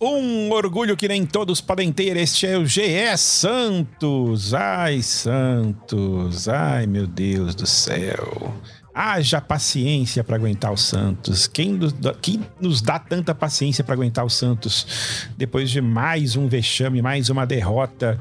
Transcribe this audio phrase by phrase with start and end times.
[0.00, 2.16] Um orgulho que nem todos podem ter.
[2.16, 4.52] Este é o GE Santos.
[4.52, 6.48] Ai, Santos.
[6.48, 8.54] Ai, meu Deus do céu.
[8.94, 11.48] Haja paciência para aguentar o Santos.
[11.48, 16.36] Quem nos, dá, quem nos dá tanta paciência para aguentar o Santos depois de mais
[16.36, 18.18] um vexame, mais uma derrota?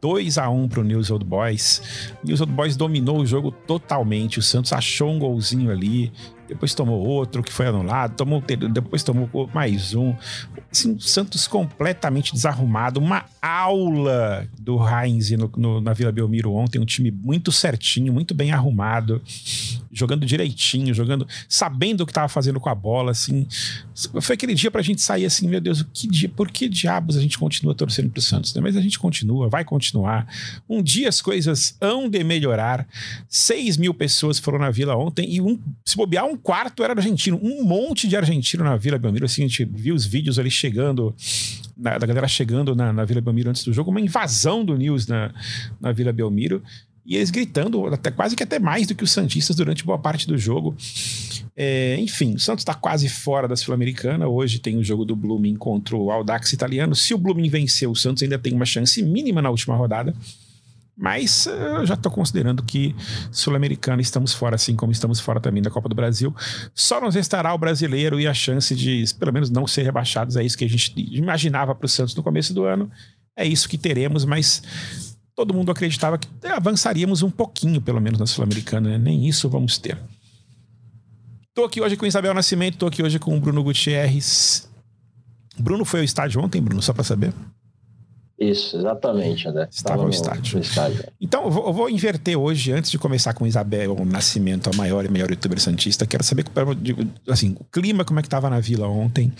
[0.00, 1.82] 2 a 1 pro News Old Boys.
[2.24, 4.38] News Old Boys dominou o jogo totalmente.
[4.38, 6.10] O Santos achou um golzinho ali,
[6.48, 10.14] depois tomou outro que foi anulado, tomou, depois tomou mais um.
[10.70, 16.84] Assim, Santos completamente desarrumado, uma aula do Heinz no, no, na Vila Belmiro ontem, um
[16.84, 19.20] time muito certinho, muito bem arrumado,
[19.92, 23.46] jogando direitinho, jogando, sabendo o que estava fazendo com a bola, assim.
[24.20, 27.20] Foi aquele dia pra gente sair assim, meu Deus, que dia, por que diabos a
[27.20, 28.54] gente continua torcendo pro Santos?
[28.54, 28.60] Né?
[28.60, 30.26] Mas a gente continua, vai continuar.
[30.68, 32.86] Um dia as coisas hão de melhorar.
[33.28, 37.38] 6 mil pessoas foram na Vila ontem e um, se bobear, um quarto era argentino.
[37.42, 39.24] Um monte de argentino na Vila Belmiro.
[39.24, 41.14] Assim, a gente viu os vídeos ali chegando,
[41.76, 45.32] da galera chegando na, na, Vila Belmiro antes do jogo, uma invasão do News na,
[45.80, 46.62] na Vila Belmiro.
[47.04, 50.26] E eles gritando até quase que até mais do que os Santistas durante boa parte
[50.26, 50.76] do jogo.
[51.56, 54.28] É, enfim, o Santos está quase fora da Sul-Americana.
[54.28, 56.94] Hoje tem o jogo do Blooming contra o Audax italiano.
[56.94, 60.14] Se o Blooming vencer, o Santos ainda tem uma chance mínima na última rodada.
[60.96, 62.94] Mas eh, eu já estou considerando que
[63.32, 66.34] Sul-Americana estamos fora, assim como estamos fora também da Copa do Brasil.
[66.74, 70.36] Só nos restará o brasileiro e a chance de, pelo menos, não ser rebaixados.
[70.36, 72.90] É isso que a gente imaginava para o Santos no começo do ano.
[73.34, 74.62] É isso que teremos, mas
[75.40, 78.90] todo mundo acreditava que avançaríamos um pouquinho, pelo menos, na Sul-Americana.
[78.90, 78.98] Né?
[78.98, 79.98] Nem isso vamos ter.
[81.48, 84.68] Estou aqui hoje com Isabel Nascimento, estou aqui hoje com o Bruno Gutierrez.
[85.58, 87.32] Bruno foi ao estádio ontem, Bruno, só para saber?
[88.40, 89.68] Isso, exatamente, André.
[89.70, 90.56] Estava no, no, estádio.
[90.56, 91.04] no, estádio.
[91.20, 95.04] Então, eu vou, eu vou, inverter hoje, antes de começar com Isabel Nascimento, a maior
[95.04, 96.06] e melhor youtuber santista.
[96.06, 96.46] Quero saber,
[97.28, 99.30] assim, o clima, como é que estava na Vila ontem.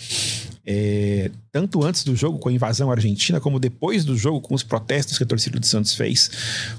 [0.67, 4.63] É, tanto antes do jogo, com a invasão argentina, como depois do jogo, com os
[4.63, 6.31] protestos que a torcida do Santos fez.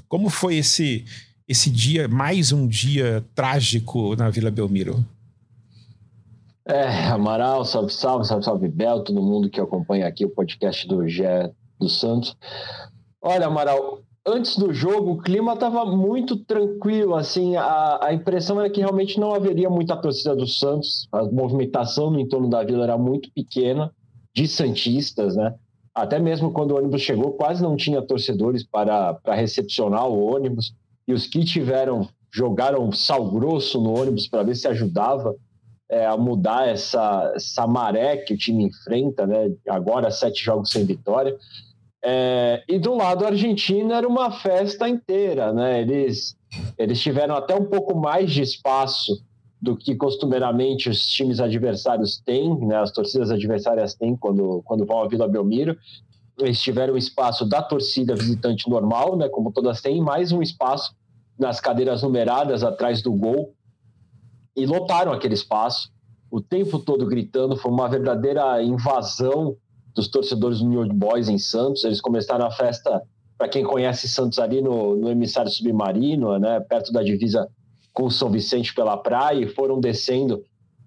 [0.08, 1.04] Como foi esse,
[1.48, 5.04] esse dia, mais um dia trágico na Vila Belmiro?
[6.64, 11.08] É, Amaral, salve, salve, salve, salve, Bel, todo mundo que acompanha aqui o podcast do
[11.08, 11.24] GE
[11.82, 12.36] do Santos.
[13.20, 18.70] Olha, Amaral, antes do jogo o clima estava muito tranquilo, assim, a, a impressão era
[18.70, 22.96] que realmente não haveria muita torcida do Santos, a movimentação no entorno da vila era
[22.96, 23.92] muito pequena,
[24.34, 25.54] de Santistas, né?
[25.94, 30.74] Até mesmo quando o ônibus chegou, quase não tinha torcedores para, para recepcionar o ônibus,
[31.06, 35.34] e os que tiveram, jogaram sal grosso no ônibus para ver se ajudava
[35.90, 39.52] é, a mudar essa, essa maré que o time enfrenta, né?
[39.68, 41.36] Agora sete jogos sem vitória.
[42.04, 45.80] É, e do lado argentino era uma festa inteira, né?
[45.80, 46.36] Eles,
[46.76, 49.22] eles tiveram até um pouco mais de espaço
[49.60, 52.76] do que costumeiramente os times adversários têm, né?
[52.76, 55.78] As torcidas adversárias têm quando, quando vão à Vila Belmiro.
[56.40, 59.28] Eles tiveram espaço da torcida visitante normal, né?
[59.28, 60.96] Como todas têm, mais um espaço
[61.38, 63.54] nas cadeiras numeradas atrás do gol
[64.56, 65.92] e lotaram aquele espaço
[66.28, 67.56] o tempo todo gritando.
[67.56, 69.56] Foi uma verdadeira invasão
[69.94, 71.84] dos torcedores do New York Boys em Santos.
[71.84, 73.02] Eles começaram a festa,
[73.36, 77.48] para quem conhece Santos ali no, no emissário submarino, né, perto da divisa
[77.92, 80.42] com São Vicente pela praia, e foram descendo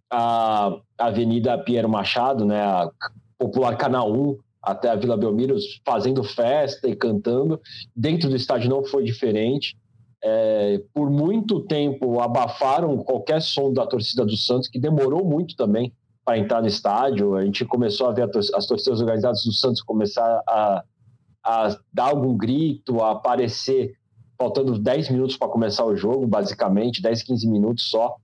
[0.09, 2.89] a Avenida Pinheiro Machado, né, a
[3.38, 5.55] popular Canal 1, até a Vila Belmiro,
[5.85, 7.61] fazendo festa e cantando.
[7.95, 9.77] Dentro do estádio não foi diferente.
[10.23, 15.93] É, por muito tempo abafaram qualquer som da torcida do Santos, que demorou muito também
[16.25, 17.36] para entrar no estádio.
[17.36, 20.84] A gente começou a ver as torcidas organizadas do Santos começar a,
[21.44, 23.94] a dar algum grito, a aparecer,
[24.38, 28.16] faltando 10 minutos para começar o jogo, basicamente, 10, 15 minutos só.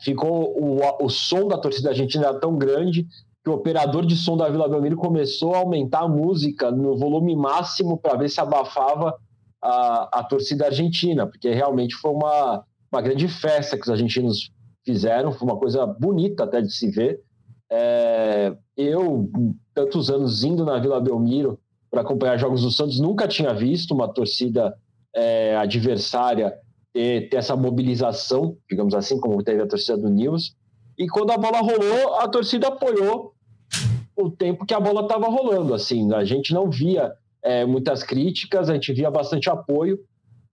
[0.00, 3.06] Ficou o, o som da torcida argentina tão grande
[3.42, 7.36] que o operador de som da Vila Belmiro começou a aumentar a música no volume
[7.36, 9.16] máximo para ver se abafava
[9.62, 14.50] a, a torcida argentina, porque realmente foi uma, uma grande festa que os argentinos
[14.86, 17.20] fizeram, foi uma coisa bonita até de se ver.
[17.68, 19.28] É, eu,
[19.74, 21.58] tantos anos indo na Vila Belmiro
[21.90, 24.72] para acompanhar jogos do Santos, nunca tinha visto uma torcida
[25.14, 26.54] é, adversária
[26.92, 30.54] ter, ter, essa mobilização, digamos assim, como teve a torcida do News.
[30.96, 33.34] E quando a bola rolou, a torcida apoiou
[34.16, 35.74] o tempo que a bola estava rolando.
[35.74, 37.12] Assim, a gente não via
[37.42, 39.98] é, muitas críticas, a gente via bastante apoio,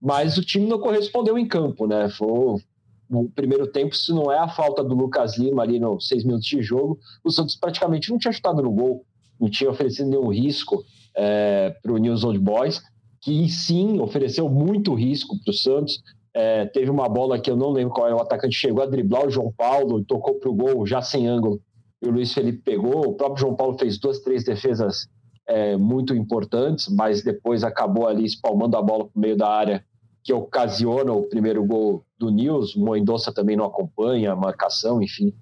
[0.00, 2.08] mas o time não correspondeu em campo, né?
[2.10, 2.60] Foi,
[3.08, 6.46] no primeiro tempo, se não é a falta do Lucas Lima ali nos seis minutos
[6.46, 9.04] de jogo, o Santos praticamente não tinha chutado no gol,
[9.40, 10.84] não tinha oferecido nenhum risco.
[11.14, 12.82] é, para o News Old Boys,
[13.20, 16.02] que sim ofereceu muito risco para o Santos.
[16.34, 19.26] É, teve uma bola que eu não lembro qual era, o atacante chegou a driblar
[19.26, 21.60] o João Paulo, tocou para o gol já sem ângulo,
[22.02, 23.06] e o Luiz Felipe pegou.
[23.06, 25.06] O próprio João Paulo fez duas, três defesas
[25.46, 29.84] é, muito importantes, mas depois acabou ali espalmando a bola para o meio da área,
[30.24, 32.74] que ocasiona o primeiro gol do Nils.
[32.74, 35.32] O Moendoça também não acompanha a marcação, enfim.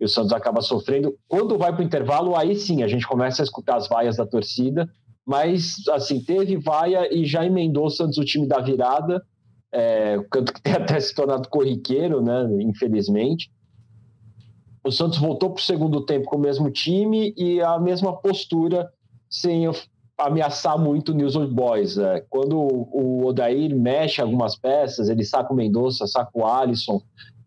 [0.00, 1.16] E o Santos acaba sofrendo.
[1.28, 4.26] Quando vai para o intervalo, aí sim a gente começa a escutar as vaias da
[4.26, 4.90] torcida,
[5.24, 9.22] mas assim, teve vaia e já emendou o Santos o time da virada
[9.72, 12.46] é, canto que tem até se tornado corriqueiro, né?
[12.60, 13.50] Infelizmente.
[14.84, 18.92] O Santos voltou para o segundo tempo com o mesmo time e a mesma postura,
[19.30, 19.64] sem
[20.26, 21.98] ameaçar muito o News Old Boys.
[21.98, 27.00] É, quando o Odair mexe algumas peças, ele saca o Mendonça, saca o Alisson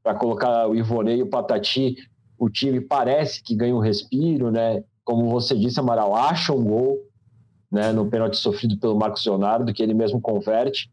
[0.03, 1.95] para colocar o Ivonei e o Patati,
[2.37, 4.83] o time parece que ganha um respiro, né?
[5.03, 6.99] Como você disse, Amaral, acha um gol
[7.71, 10.91] né, no pênalti sofrido pelo Marcos Leonardo, que ele mesmo converte.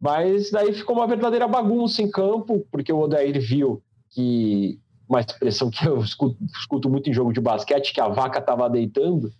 [0.00, 4.78] Mas daí ficou uma verdadeira bagunça em campo, porque o Odair viu que
[5.08, 8.68] uma expressão que eu escuto, escuto muito em jogo de basquete, que a vaca estava
[8.68, 9.32] deitando.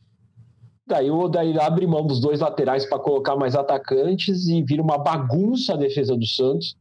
[0.86, 4.98] Daí o Odair abre mão dos dois laterais para colocar mais atacantes e vira uma
[4.98, 6.76] bagunça a defesa do Santos.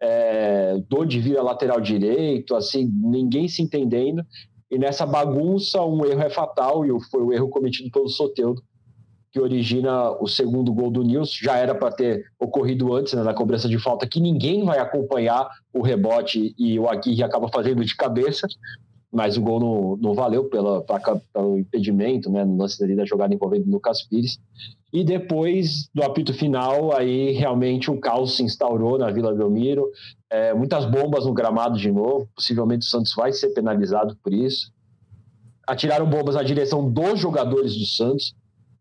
[0.00, 4.24] É, Dodi vira lateral direito, assim, ninguém se entendendo.
[4.70, 8.62] E nessa bagunça, um erro é fatal, e foi o erro cometido pelo Soteudo,
[9.32, 11.32] que origina o segundo gol do Nils.
[11.32, 15.48] Já era para ter ocorrido antes, né, na cobrança de falta, que ninguém vai acompanhar
[15.72, 18.46] o rebote e o Aguirre acaba fazendo de cabeça,
[19.12, 20.84] mas o gol não, não valeu pela,
[21.32, 24.38] pelo impedimento, né, no lance da jogada envolvendo o Lucas Pires.
[24.92, 29.86] E depois do apito final, aí realmente o caos se instaurou na Vila Belmiro.
[30.30, 32.28] É, muitas bombas no gramado de novo.
[32.34, 34.72] Possivelmente o Santos vai ser penalizado por isso.
[35.66, 38.34] Atiraram bombas na direção dos jogadores do Santos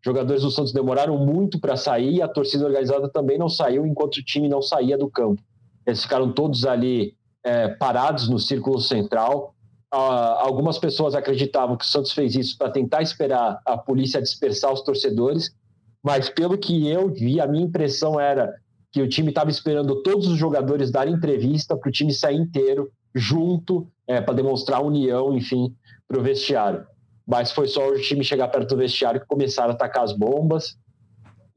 [0.08, 4.24] jogadores do Santos demoraram muito para sair a torcida organizada também não saiu enquanto o
[4.24, 5.42] time não saía do campo.
[5.86, 7.14] Eles ficaram todos ali
[7.44, 9.54] é, parados no círculo central.
[9.92, 14.72] Ah, algumas pessoas acreditavam que o Santos fez isso para tentar esperar a polícia dispersar
[14.74, 15.56] os torcedores,
[16.04, 18.54] mas pelo que eu vi, a minha impressão era
[18.92, 22.92] que o time estava esperando todos os jogadores darem entrevista para o time sair inteiro,
[23.14, 25.74] junto, é, para demonstrar união, enfim,
[26.08, 26.86] para o vestiário
[27.28, 30.78] mas foi só o time chegar perto do vestiário que começaram a atacar as bombas.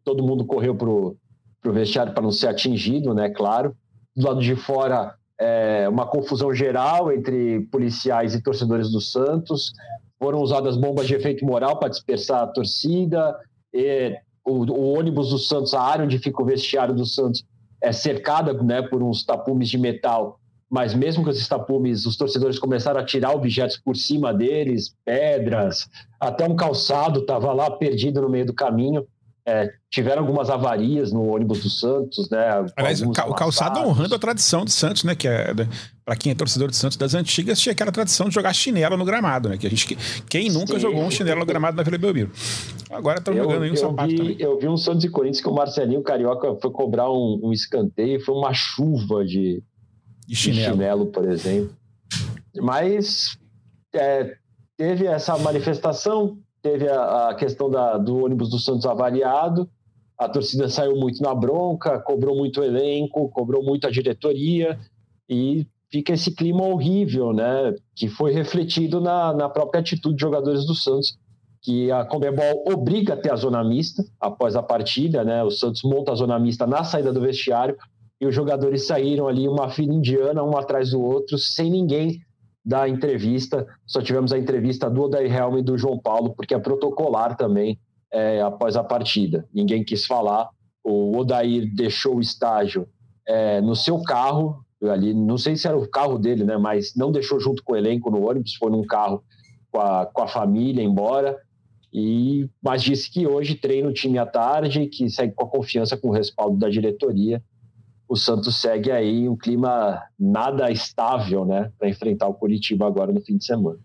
[0.03, 1.17] Todo mundo correu pro,
[1.63, 3.31] pro vestiário para não ser atingido, né?
[3.31, 3.77] Claro.
[4.17, 9.73] Do lado de fora, é, uma confusão geral entre policiais e torcedores do Santos.
[10.19, 13.35] Foram usadas bombas de efeito moral para dispersar a torcida.
[14.45, 17.45] O, o, ônibus do Santos, a área onde fica o vestiário do Santos,
[17.81, 20.41] é cercada né, por uns tapumes de metal
[20.71, 25.91] mas mesmo com esses tapumes, os torcedores começaram a tirar objetos por cima deles, pedras,
[26.21, 29.05] até um calçado estava lá perdido no meio do caminho.
[29.51, 32.65] É, tiveram algumas avarias no ônibus do Santos, né?
[32.77, 35.17] Aliás, o calçado honrando a tradição do Santos, né?
[35.17, 35.53] Que é,
[36.05, 39.05] para quem é torcedor do Santos das antigas, tinha aquela tradição de jogar chinelo no
[39.05, 39.59] gramado, né?
[39.59, 39.97] Que a gente,
[40.29, 40.81] quem nunca Sim.
[40.81, 42.31] jogou um chinelo no gramado na Vila Belmiro?
[42.91, 44.37] Agora estão jogando aí um sapato vi, também.
[44.39, 48.25] Eu vi um Santos e Corinthians que o Marcelinho Carioca foi cobrar um, um escanteio,
[48.25, 49.63] foi uma chuva de,
[50.29, 50.73] de chinelo.
[50.75, 51.75] chinelo, por exemplo.
[52.61, 53.37] Mas
[53.93, 54.37] é,
[54.77, 59.69] teve essa manifestação, teve a, a questão da, do ônibus do Santos avariado,
[60.19, 64.79] a torcida saiu muito na bronca, cobrou muito o elenco, cobrou muito a diretoria
[65.29, 67.75] e fica esse clima horrível, né?
[67.97, 71.17] Que foi refletido na, na própria atitude de jogadores do Santos,
[71.63, 75.43] que a Comebol obriga a ter a zona mista após a partida, né?
[75.43, 77.77] O Santos monta a zona mista na saída do vestiário,
[78.21, 82.21] e os jogadores saíram ali, uma fila indiana, um atrás do outro, sem ninguém
[82.71, 83.67] dar entrevista.
[83.85, 87.81] Só tivemos a entrevista do Odair Helm e do João Paulo, porque é protocolar também
[88.13, 89.45] é, após a partida.
[89.53, 90.49] Ninguém quis falar.
[90.85, 92.87] O Odair deixou o estágio
[93.27, 96.57] é, no seu carro, ali, não sei se era o carro dele, né?
[96.57, 99.25] Mas não deixou junto com o elenco no ônibus, foi num carro
[99.73, 101.37] com a, com a família embora.
[101.93, 105.97] E, mas disse que hoje treina o time à tarde, que segue com a confiança,
[105.97, 107.43] com o respaldo da diretoria
[108.11, 113.21] o Santos segue aí um clima nada estável, né, para enfrentar o Curitiba agora no
[113.21, 113.79] fim de semana.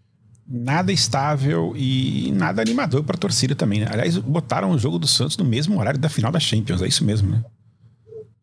[0.47, 3.81] Nada estável e nada animador para a torcida também.
[3.81, 3.87] Né?
[3.87, 7.05] Aliás, botaram o jogo do Santos no mesmo horário da final da Champions, é isso
[7.05, 7.45] mesmo, né?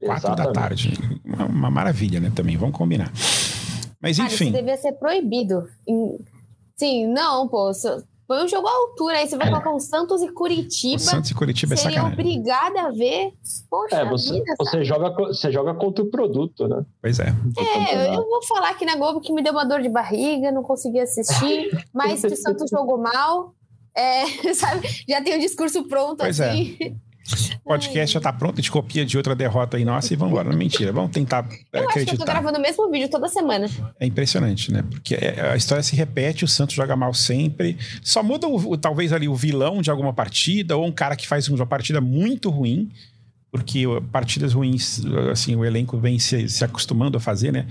[0.00, 0.46] Quatro Exatamente.
[0.46, 1.20] da tarde.
[1.24, 2.30] Uma, uma, maravilha, né?
[2.34, 3.12] Também, vamos combinar.
[4.00, 4.28] Mas enfim.
[4.28, 5.68] Cara, isso devia ser proibido.
[6.76, 7.72] Sim, não, pô.
[8.32, 9.18] Foi um jogo à altura.
[9.18, 10.96] Aí você vai colocar um Santos e Curitiba.
[10.96, 12.12] O Santos e Curitiba é sacanagem.
[12.14, 13.34] obrigada a ver.
[13.68, 16.82] Poxa, é, você, vida, você joga, você joga contra o produto, né?
[17.02, 17.26] Pois é.
[17.58, 20.62] É, eu vou falar aqui na Globo que me deu uma dor de barriga, não
[20.62, 21.78] consegui assistir.
[21.92, 23.54] mas que o Santos jogou mal.
[23.94, 24.24] É,
[24.56, 24.88] sabe?
[25.06, 26.48] Já tem o discurso pronto, pois é.
[26.48, 26.78] assim.
[26.80, 27.11] É.
[27.64, 30.32] O podcast já tá pronto, a gente copia de outra derrota aí nossa e vamos
[30.32, 30.54] embora.
[30.54, 32.00] Mentira, vamos tentar eu acreditar.
[32.00, 33.68] acho que eu tô gravando o mesmo vídeo toda semana.
[33.98, 34.82] É impressionante, né?
[34.82, 37.78] Porque a história se repete, o Santos joga mal sempre.
[38.02, 41.48] Só muda, o, talvez, ali o vilão de alguma partida ou um cara que faz
[41.48, 42.90] uma partida muito ruim.
[43.50, 47.66] Porque partidas ruins, assim, o elenco vem se, se acostumando a fazer, né?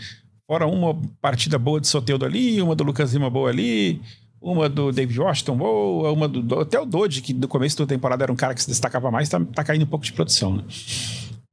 [0.48, 4.02] Fora uma partida boa de Soteudo ali, uma do Lucas Lima boa ali
[4.42, 6.60] uma do David Washington boa, uma do.
[6.60, 9.30] Até o Dodge, que no começo da temporada era um cara que se destacava mais,
[9.30, 10.64] tá, tá caindo um pouco de produção, né?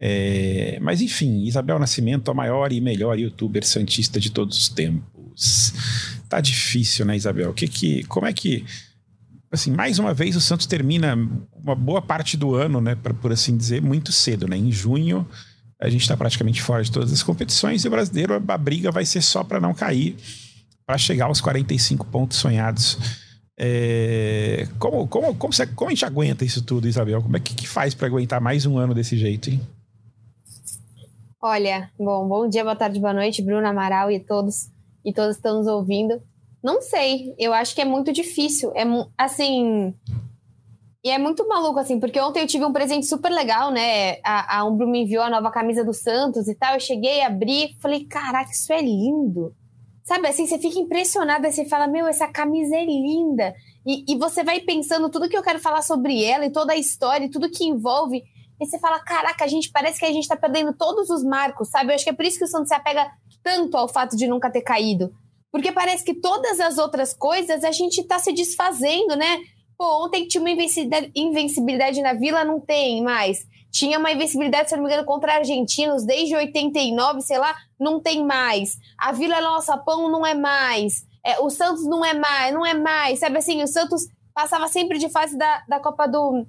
[0.00, 5.74] É, mas enfim, Isabel Nascimento, a maior e melhor youtuber santista de todos os tempos.
[6.28, 7.52] Tá difícil, né, Isabel?
[7.52, 8.64] Que que, como é que.
[9.50, 11.16] Assim, mais uma vez o Santos termina
[11.54, 14.56] uma boa parte do ano, né, pra, por assim dizer, muito cedo, né?
[14.56, 15.26] Em junho
[15.80, 19.06] a gente está praticamente fora de todas as competições e o brasileiro, a briga vai
[19.06, 20.16] ser só para não cair
[20.88, 22.96] para chegar aos 45 pontos sonhados.
[23.60, 27.20] É, como, como, como, você, como a gente aguenta isso tudo, Isabel?
[27.20, 29.60] Como é que, que faz para aguentar mais um ano desse jeito, hein?
[31.42, 34.70] Olha, bom, bom dia, boa tarde, boa noite, Bruno Amaral e todos
[35.04, 36.22] e todos estão nos ouvindo.
[36.64, 38.72] Não sei, eu acho que é muito difícil.
[38.74, 38.84] É
[39.18, 39.94] assim,
[41.04, 44.20] e é muito maluco, assim, porque ontem eu tive um presente super legal, né?
[44.24, 46.74] A, a Umbro me enviou a nova camisa do Santos e tal.
[46.74, 49.54] Eu cheguei, abri, falei, caraca, isso é lindo.
[50.08, 53.54] Sabe assim, você fica impressionada, você fala, meu, essa camisa é linda.
[53.86, 56.78] E, e você vai pensando tudo que eu quero falar sobre ela e toda a
[56.78, 58.22] história e tudo que envolve.
[58.58, 61.68] E você fala, caraca, a gente parece que a gente tá perdendo todos os marcos,
[61.68, 61.90] sabe?
[61.90, 63.06] Eu acho que é por isso que o Santos se apega
[63.42, 65.12] tanto ao fato de nunca ter caído.
[65.52, 69.40] Porque parece que todas as outras coisas a gente tá se desfazendo, né?
[69.76, 73.46] Pô, ontem tinha uma invencibilidade na Vila, não tem mais.
[73.70, 78.24] Tinha uma invencibilidade, se não me engano, contra argentinos desde 89, sei lá, não tem
[78.24, 78.78] mais.
[78.96, 81.06] A Vila Nossa Pão não é mais.
[81.24, 83.18] É, o Santos não é mais, não é mais.
[83.18, 86.46] Sabe assim, o Santos passava sempre de fase da, da Copa do,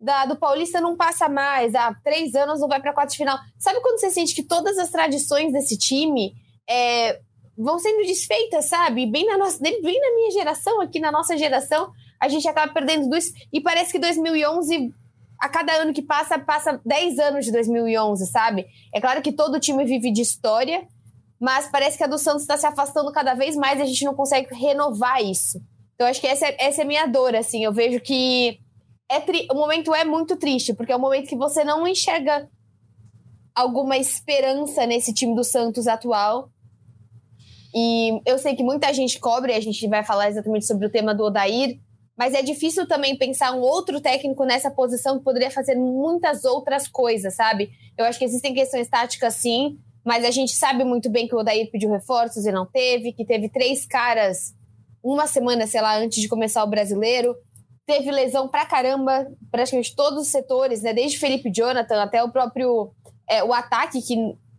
[0.00, 1.74] da, do Paulista, não passa mais.
[1.74, 3.38] Há três anos não vai para quarta de final.
[3.58, 6.34] Sabe quando você sente que todas as tradições desse time
[6.68, 7.20] é,
[7.56, 9.06] vão sendo desfeitas, sabe?
[9.06, 13.08] Bem na, nossa, bem na minha geração, aqui na nossa geração, a gente acaba perdendo
[13.08, 13.32] dois.
[13.52, 14.92] E parece que 2011
[15.38, 18.66] a cada ano que passa, passa 10 anos de 2011, sabe?
[18.92, 20.86] É claro que todo time vive de história,
[21.40, 24.04] mas parece que a do Santos está se afastando cada vez mais e a gente
[24.04, 25.60] não consegue renovar isso.
[25.94, 27.64] Então, acho que essa é, essa é minha dor, assim.
[27.64, 28.60] Eu vejo que
[29.08, 29.46] é tri...
[29.50, 32.48] o momento é muito triste, porque é um momento que você não enxerga
[33.54, 36.50] alguma esperança nesse time do Santos atual.
[37.74, 41.14] E eu sei que muita gente cobre, a gente vai falar exatamente sobre o tema
[41.14, 41.78] do Odair,
[42.18, 46.88] mas é difícil também pensar um outro técnico nessa posição que poderia fazer muitas outras
[46.88, 47.70] coisas, sabe?
[47.96, 51.38] Eu acho que existem questões táticas sim, mas a gente sabe muito bem que o
[51.38, 54.52] Odair pediu reforços e não teve, que teve três caras
[55.00, 57.36] uma semana, sei lá, antes de começar o brasileiro.
[57.86, 60.92] Teve lesão pra caramba, praticamente todos os setores, né?
[60.92, 62.90] Desde Felipe Jonathan até o próprio
[63.30, 64.16] é, o ataque, que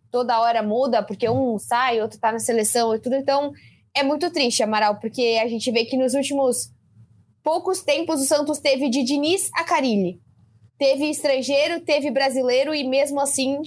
[0.10, 3.16] toda hora muda, porque um sai, outro tá na seleção e tudo.
[3.16, 3.52] Então,
[3.94, 6.72] é muito triste, Amaral, porque a gente vê que nos últimos
[7.44, 10.20] poucos tempos o Santos teve de Diniz a Carilli.
[10.78, 13.62] Teve estrangeiro, teve brasileiro e mesmo assim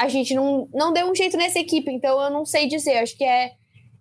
[0.00, 1.90] a gente não, não deu um jeito nessa equipe.
[1.90, 2.98] Então eu não sei dizer.
[2.98, 3.52] Acho que é,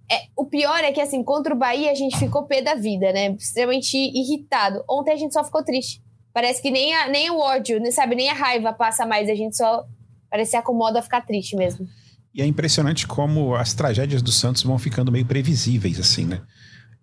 [0.09, 0.21] é.
[0.35, 3.31] O pior é que assim, contra o Bahia a gente ficou pé da vida, né?
[3.31, 4.83] Extremamente irritado.
[4.89, 6.01] Ontem a gente só ficou triste.
[6.31, 8.15] Parece que nem, a, nem o ódio, né, sabe?
[8.15, 9.27] Nem a raiva passa mais.
[9.27, 9.83] A gente só
[10.29, 11.85] parece se acomoda a ficar triste mesmo.
[12.33, 16.41] E é impressionante como as tragédias do Santos vão ficando meio previsíveis, assim, né?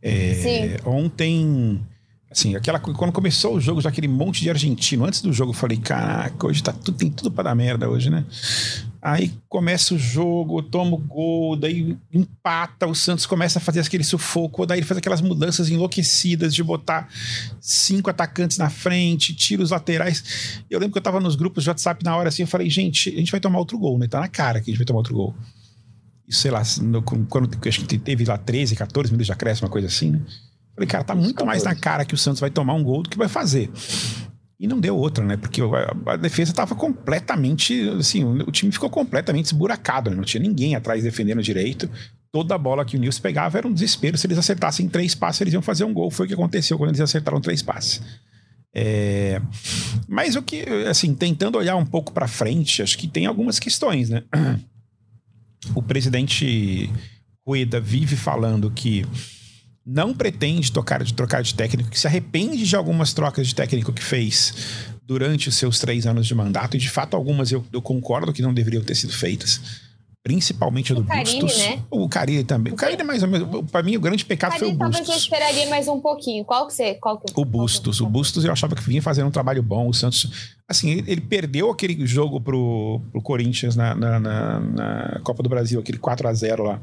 [0.06, 1.80] É, ontem,
[2.30, 5.56] assim, aquela quando começou o jogo, já aquele monte de argentino, antes do jogo eu
[5.56, 8.24] falei, caraca, hoje tá tudo, tem tudo para dar merda hoje, né?
[9.02, 14.04] Aí começa o jogo, toma o gol, daí empata, o Santos começa a fazer aquele
[14.04, 17.08] sufoco, daí ele faz aquelas mudanças enlouquecidas de botar
[17.60, 20.62] cinco atacantes na frente, tira os laterais.
[20.70, 23.08] Eu lembro que eu tava nos grupos de WhatsApp na hora assim, eu falei, gente,
[23.10, 24.06] a gente vai tomar outro gol, né?
[24.06, 25.34] Tá na cara que a gente vai tomar outro gol
[26.28, 29.86] sei lá, no, quando acho que teve lá 13, 14 minutos de acréscimo, uma coisa
[29.86, 30.20] assim, né?
[30.74, 33.08] Falei, cara, tá muito mais na cara que o Santos vai tomar um gol do
[33.08, 33.70] que vai fazer.
[34.58, 35.36] E não deu outra, né?
[35.36, 35.60] Porque
[36.06, 40.16] a, defesa tava completamente, assim, o, time ficou completamente esburacado, né?
[40.16, 41.88] Não tinha ninguém atrás defendendo direito.
[42.30, 44.18] Toda a bola que o Nils pegava era um desespero.
[44.18, 46.10] Se eles acertassem três passes, eles iam fazer um gol.
[46.10, 48.02] Foi o que aconteceu quando eles acertaram três passes.
[48.74, 49.40] É...
[50.06, 54.10] Mas o que, assim, tentando olhar um pouco para frente, acho que tem algumas questões,
[54.10, 54.24] né?
[55.74, 56.90] O presidente
[57.46, 59.04] Rueda vive falando que
[59.84, 63.92] não pretende tocar de trocar de técnico, que se arrepende de algumas trocas de técnico
[63.92, 64.52] que fez
[65.04, 68.42] durante os seus três anos de mandato, e de fato algumas eu, eu concordo que
[68.42, 69.85] não deveriam ter sido feitas.
[70.26, 71.62] Principalmente do o Carilli, Bustos.
[71.62, 71.82] Né?
[71.88, 72.72] O Carilli também.
[72.72, 73.70] O Carilli é mais ou menos.
[73.70, 74.96] Para mim, o grande pecado foi o Bustos.
[74.96, 76.44] Talvez eu esperaria mais um pouquinho.
[76.44, 76.94] Qual que você.
[76.94, 78.00] Qual que, o Bustos.
[78.00, 79.88] O Bustos eu achava que vinha fazendo um trabalho bom.
[79.88, 80.56] O Santos.
[80.68, 85.48] Assim, ele, ele perdeu aquele jogo pro, pro Corinthians na, na, na, na Copa do
[85.48, 86.80] Brasil, aquele 4 a 0 lá,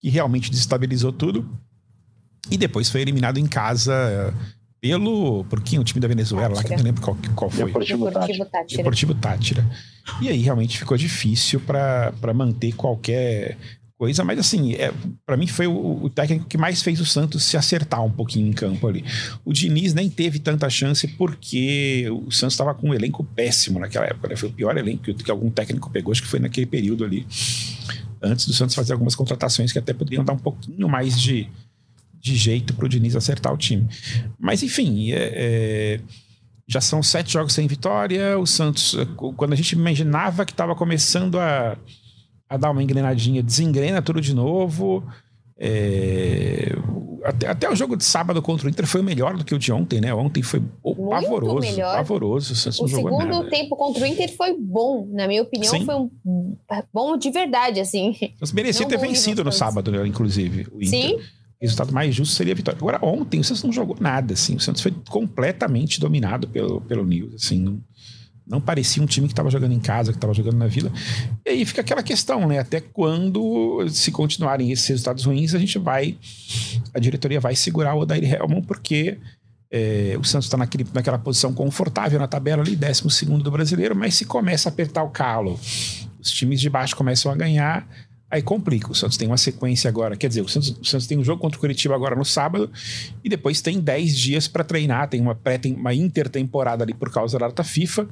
[0.00, 1.48] que realmente desestabilizou tudo.
[2.50, 4.34] E depois foi eliminado em casa
[4.82, 5.44] pelo.
[5.44, 5.78] Por quem?
[5.78, 7.66] O time da Venezuela lá, que eu não lembro qual, qual foi.
[7.66, 8.76] Deportivo, Deportivo Tátira.
[8.76, 9.70] Deportivo Tátira.
[10.20, 13.56] E aí realmente ficou difícil para manter qualquer
[13.96, 14.92] coisa, mas assim, é,
[15.24, 18.48] para mim foi o, o, técnico que mais fez o Santos se acertar um pouquinho
[18.48, 19.04] em campo ali.
[19.44, 24.06] O Diniz nem teve tanta chance porque o Santos estava com um elenco péssimo naquela
[24.06, 24.34] época, né?
[24.34, 27.24] Foi o pior elenco que, que algum técnico pegou, acho que foi naquele período ali.
[28.20, 31.48] Antes do Santos fazer algumas contratações que até poderiam dar um pouquinho mais de,
[32.22, 33.88] de jeito para o Diniz acertar o time.
[34.38, 36.00] Mas enfim, é, é,
[36.68, 38.38] já são sete jogos sem vitória.
[38.38, 38.96] O Santos,
[39.36, 41.76] quando a gente imaginava que estava começando a,
[42.48, 45.04] a dar uma engrenadinha, desengrena tudo de novo.
[45.58, 46.72] É,
[47.24, 49.72] até, até, o jogo de sábado contra o Inter foi melhor do que o de
[49.72, 50.14] ontem, né?
[50.14, 51.60] Ontem foi Muito pavoroso.
[51.60, 51.96] Melhor.
[51.96, 52.52] Pavoroso.
[52.52, 53.50] O, o segundo nada.
[53.50, 55.84] tempo contra o Inter foi bom, na minha opinião, Sim.
[55.84, 56.56] foi um
[56.92, 58.16] bom de verdade, assim.
[58.40, 60.88] Mas merecia ter vencido no sábado, né, inclusive, o Inter.
[60.88, 61.18] Sim
[61.62, 62.78] resultado mais justo seria a vitória.
[62.78, 64.56] Agora, ontem o Santos não jogou nada, assim.
[64.56, 67.58] O Santos foi completamente dominado pelo, pelo News, assim.
[67.58, 67.80] Não,
[68.46, 70.92] não parecia um time que estava jogando em casa, que estava jogando na Vila.
[71.46, 72.58] E aí fica aquela questão, né?
[72.58, 76.18] Até quando, se continuarem esses resultados ruins, a gente vai...
[76.92, 79.18] A diretoria vai segurar o Odair Helman, porque...
[79.74, 84.26] É, o Santos está naquela posição confortável na tabela ali, 12 do brasileiro, mas se
[84.26, 85.58] começa a apertar o calo,
[86.20, 87.88] os times de baixo começam a ganhar,
[88.32, 88.90] Aí complica.
[88.90, 90.16] O Santos tem uma sequência agora.
[90.16, 92.70] Quer dizer, o Santos, o Santos tem um jogo contra o Curitiba agora no sábado
[93.22, 95.06] e depois tem 10 dias para treinar.
[95.10, 98.08] Tem uma, pré, tem uma intertemporada ali por causa da data FIFA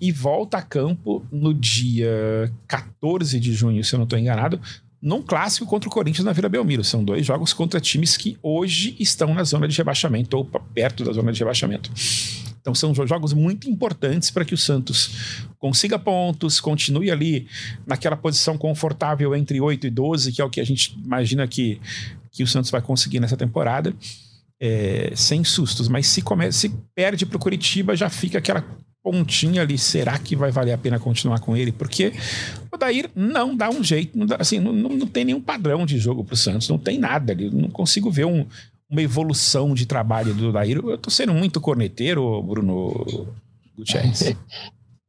[0.00, 4.58] e volta a campo no dia 14 de junho, se eu não estou enganado,
[5.02, 6.82] num clássico contra o Corinthians na Vila Belmiro.
[6.82, 11.12] São dois jogos contra times que hoje estão na zona de rebaixamento ou perto da
[11.12, 11.90] zona de rebaixamento.
[12.60, 17.46] Então são jogos muito importantes para que o Santos consiga pontos, continue ali
[17.86, 21.80] naquela posição confortável entre 8 e 12, que é o que a gente imagina que,
[22.30, 23.94] que o Santos vai conseguir nessa temporada.
[24.62, 28.62] É, sem sustos, mas se, se perde para o Curitiba, já fica aquela
[29.02, 29.78] pontinha ali.
[29.78, 31.72] Será que vai valer a pena continuar com ele?
[31.72, 32.12] Porque
[32.70, 35.86] o Dair não dá um jeito, não dá, assim, não, não, não tem nenhum padrão
[35.86, 37.50] de jogo para o Santos, não tem nada ali.
[37.50, 38.46] Não consigo ver um,
[38.90, 40.78] uma evolução de trabalho do Daír.
[40.78, 43.06] Eu tô sendo muito corneteiro, Bruno
[43.76, 44.34] Gutierrez.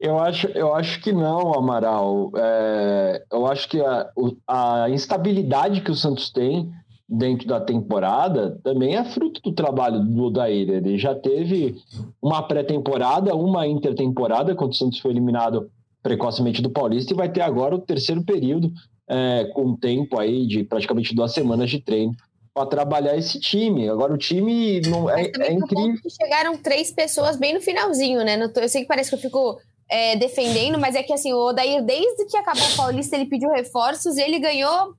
[0.04, 2.32] Eu acho, eu acho que não, Amaral.
[2.36, 4.10] É, eu acho que a,
[4.48, 6.72] a instabilidade que o Santos tem
[7.08, 10.72] dentro da temporada também é fruto do trabalho do Odair.
[10.72, 11.76] Ele já teve
[12.20, 15.70] uma pré-temporada, uma intertemporada, quando o Santos foi eliminado
[16.02, 18.72] precocemente do Paulista, e vai ter agora o terceiro período,
[19.08, 22.16] é, com tempo aí de praticamente duas semanas de treino
[22.54, 23.90] para trabalhar esse time.
[23.90, 25.98] Agora o time não é, é incrível.
[26.22, 28.38] chegaram três pessoas bem no finalzinho, né?
[28.56, 29.60] Eu sei que parece que eu fico
[29.90, 33.50] é, defendendo, mas é que assim, o Odair, desde que acabou o Paulista, ele pediu
[33.50, 34.94] reforços e ele ganhou.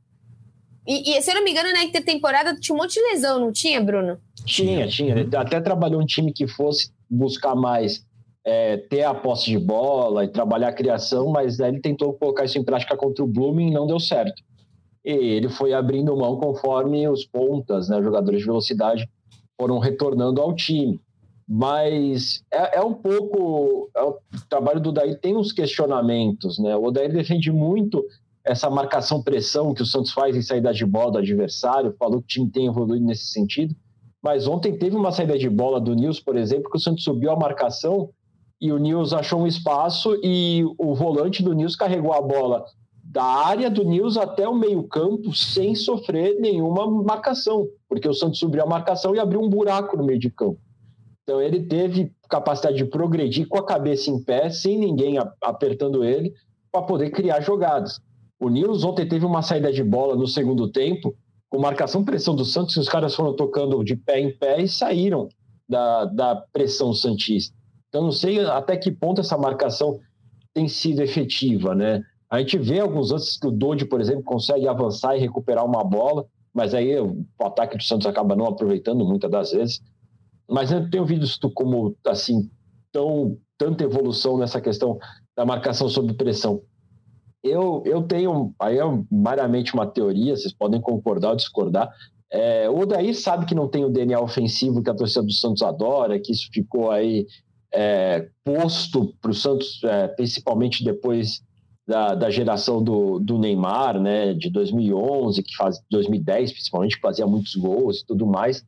[0.86, 3.52] E, e, se eu não me engano, na intertemporada tinha um monte de lesão, não
[3.52, 4.18] tinha, Bruno?
[4.44, 5.14] Tinha, tinha.
[5.14, 8.04] Ele até trabalhou um time que fosse buscar mais
[8.44, 12.44] é, ter a posse de bola e trabalhar a criação, mas aí ele tentou colocar
[12.44, 14.42] isso em prática contra o Blooming e não deu certo
[15.04, 19.08] e ele foi abrindo mão conforme os pontas, né, jogadores de velocidade,
[19.58, 21.00] foram retornando ao time.
[21.48, 23.90] Mas é, é um pouco.
[23.96, 26.74] É, o trabalho do Daí tem uns questionamentos, né?
[26.76, 28.02] O Daí defende muito
[28.44, 32.28] essa marcação-pressão que o Santos faz em saída de bola do adversário, falou que o
[32.28, 33.74] time tem evoluído nesse sentido.
[34.22, 37.30] Mas ontem teve uma saída de bola do Nils, por exemplo, que o Santos subiu
[37.32, 38.10] a marcação
[38.60, 42.64] e o Nils achou um espaço e o volante do Nils carregou a bola
[43.12, 48.62] da área do Nils até o meio-campo sem sofrer nenhuma marcação, porque o Santos subiu
[48.62, 50.59] a marcação e abriu um buraco no meio de campo.
[51.22, 56.33] Então ele teve capacidade de progredir com a cabeça em pé, sem ninguém apertando ele,
[56.72, 58.01] para poder criar jogadas.
[58.40, 61.14] O Nils ontem teve uma saída de bola no segundo tempo,
[61.51, 65.29] com marcação pressão do Santos, os caras foram tocando de pé em pé e saíram
[65.68, 67.55] da, da pressão Santista.
[67.90, 70.01] Então não sei até que ponto essa marcação
[70.55, 72.03] tem sido efetiva, né?
[72.33, 75.85] A gente vê alguns lances que o Dodi, por exemplo, consegue avançar e recuperar uma
[75.85, 79.83] bola, mas aí o ataque do Santos acaba não aproveitando muitas das vezes.
[80.49, 82.51] Mas eu não tenho visto como assim
[82.90, 84.99] tão tanta evolução nessa questão
[85.37, 86.62] da marcação sob pressão.
[87.45, 91.90] Eu, eu tenho, aí é meramente uma teoria, vocês podem concordar ou discordar.
[92.31, 95.62] É, o Odair sabe que não tem o DNA ofensivo que a torcida do Santos
[95.62, 97.27] adora, que isso ficou aí
[97.75, 101.42] é, posto para o Santos, é, principalmente depois
[101.87, 107.27] da, da geração do, do Neymar, né, de 2011, que faz 2010 principalmente, que fazia
[107.27, 108.64] muitos gols e tudo mais.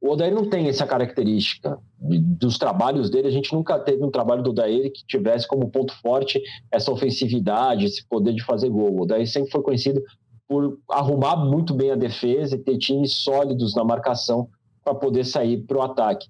[0.00, 1.78] O Odair não tem essa característica.
[2.00, 5.92] Dos trabalhos dele, a gente nunca teve um trabalho do Odair que tivesse como ponto
[6.00, 8.92] forte essa ofensividade, esse poder de fazer gol.
[8.92, 10.02] O Odair sempre foi conhecido
[10.48, 14.48] por arrumar muito bem a defesa e ter times sólidos na marcação
[14.82, 16.28] para poder sair para o ataque.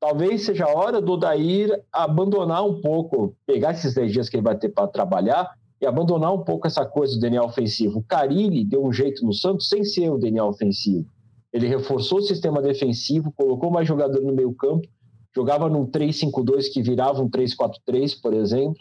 [0.00, 4.42] Talvez seja a hora do Odair abandonar um pouco, pegar esses 10 dias que ele
[4.42, 5.48] vai ter para trabalhar
[5.82, 7.98] e abandonar um pouco essa coisa do DNA ofensivo.
[7.98, 11.10] O Carilli deu um jeito no Santos sem ser o DNA ofensivo.
[11.52, 14.86] Ele reforçou o sistema defensivo, colocou mais jogador no meio campo,
[15.34, 18.80] jogava num 3-5-2 que virava um 3-4-3, por exemplo.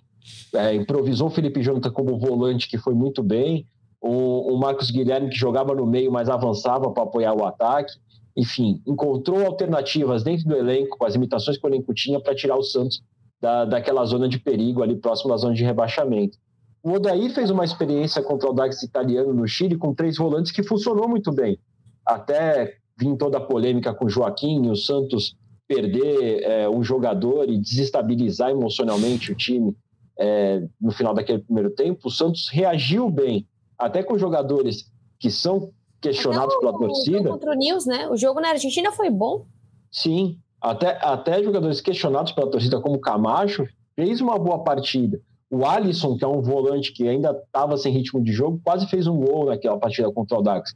[0.54, 3.66] É, improvisou o Felipe Jonathan como volante, que foi muito bem.
[4.00, 7.94] O, o Marcos Guilherme, que jogava no meio, mas avançava para apoiar o ataque.
[8.38, 12.58] Enfim, encontrou alternativas dentro do elenco, com as limitações que o elenco tinha, para tirar
[12.58, 13.02] o Santos
[13.42, 16.38] da, daquela zona de perigo ali próximo da zona de rebaixamento.
[16.84, 20.64] O Odaí fez uma experiência contra o Dax italiano no Chile com três volantes que
[20.64, 21.60] funcionou muito bem.
[22.06, 25.36] Até vir toda a polêmica com o Joaquim e o Santos
[25.68, 29.76] perder é, um jogador e desestabilizar emocionalmente o time
[30.20, 35.72] é, no final daquele primeiro tempo, o Santos reagiu bem, até com jogadores que são
[36.02, 37.22] questionados pela torcida.
[37.22, 38.08] O contra o News, né?
[38.10, 39.46] O jogo na Argentina foi bom.
[39.92, 45.20] Sim, até, até jogadores questionados pela torcida, como Camacho, fez uma boa partida.
[45.52, 49.06] O Alisson, que é um volante que ainda estava sem ritmo de jogo, quase fez
[49.06, 50.74] um gol naquela partida contra o Dax.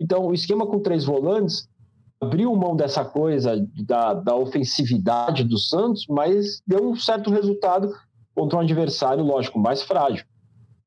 [0.00, 1.68] Então, o esquema com três volantes
[2.20, 7.92] abriu mão dessa coisa da, da ofensividade do Santos, mas deu um certo resultado
[8.34, 10.24] contra um adversário, lógico, mais frágil.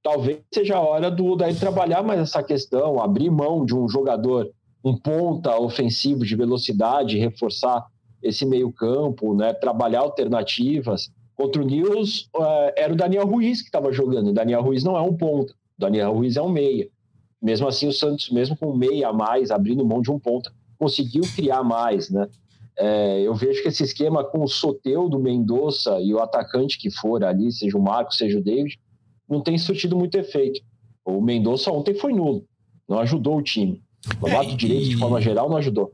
[0.04, 4.50] Talvez seja a hora do daí trabalhar mais essa questão, abrir mão de um jogador,
[4.84, 7.86] um ponta ofensivo de velocidade, reforçar
[8.22, 13.94] esse meio-campo, né, trabalhar alternativas Contra o News, uh, era o Daniel Ruiz que estava
[13.94, 14.32] jogando.
[14.32, 15.54] O Daniel Ruiz não é um ponta.
[15.54, 16.90] O Daniel Ruiz é um meia.
[17.42, 21.24] Mesmo assim, o Santos, mesmo com meia a mais, abrindo mão de um ponta, conseguiu
[21.38, 22.28] criar mais, né?
[22.78, 27.24] É, eu vejo que esse esquema com o Soteudo, Mendonça e o atacante que for
[27.24, 28.78] ali, seja o Marcos, seja o David,
[29.30, 30.60] não tem surtido muito efeito.
[31.06, 32.44] O Mendonça ontem foi nulo,
[32.86, 33.82] não ajudou o time.
[34.22, 34.58] O é, lado e...
[34.58, 35.94] direito, de forma geral, não ajudou.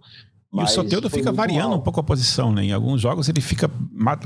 [0.61, 1.79] E o Soteudo fica variando mal.
[1.79, 2.65] um pouco a posição, né?
[2.65, 3.69] Em alguns jogos ele fica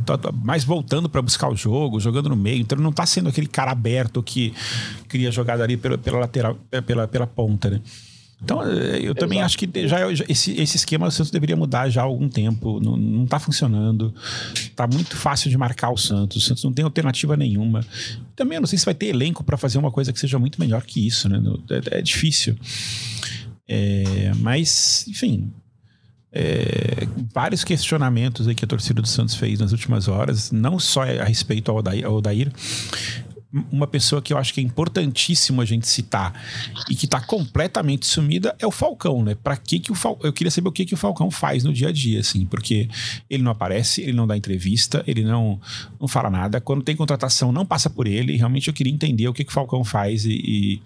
[0.05, 2.61] tá, tá, mais voltando para buscar o jogo, jogando no meio.
[2.61, 4.53] Então ele não está sendo aquele cara aberto que
[5.07, 7.81] cria jogada ali pela, pela lateral, pela, pela ponta, né?
[8.41, 9.45] Então, eh, eu também Exato.
[9.47, 12.79] acho que já esse, esse esquema o Santos deveria mudar já há algum tempo.
[12.79, 14.13] Não, não tá funcionando.
[14.75, 16.37] Tá muito fácil de marcar o Santos.
[16.37, 17.85] O Santos não tem alternativa nenhuma.
[18.35, 20.59] Também eu não sei se vai ter elenco para fazer uma coisa que seja muito
[20.59, 21.41] melhor que isso, né?
[21.91, 22.55] É, é difícil.
[23.67, 25.51] É, mas, enfim,
[26.31, 31.03] é, vários questionamentos aí que a torcida do Santos fez nas últimas horas, não só
[31.03, 32.51] a respeito ao Odair,
[33.71, 36.39] uma pessoa que eu acho que é importantíssimo a gente citar
[36.87, 39.35] e que está completamente sumida é o Falcão, né?
[39.35, 40.19] Para que que o Fal...
[40.21, 42.87] eu queria saber o que que o Falcão faz no dia a dia, assim, porque
[43.27, 45.59] ele não aparece, ele não dá entrevista, ele não
[45.99, 46.61] não fala nada.
[46.61, 48.37] Quando tem contratação, não passa por ele.
[48.37, 50.81] Realmente eu queria entender o que que o Falcão faz e, e